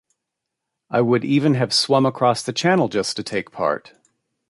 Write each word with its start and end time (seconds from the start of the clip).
I 0.89 1.01
would 1.01 1.23
even 1.23 1.53
have 1.53 1.71
swum 1.71 2.07
across 2.07 2.41
the 2.41 2.53
channel 2.53 2.87
just 2.87 3.15
to 3.17 3.23
take 3.23 3.51
part. 3.51 3.93